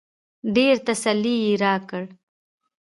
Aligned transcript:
ډېر 0.55 0.75
تسل 0.87 1.21
يې 1.43 1.53
راکړ. 1.63 2.03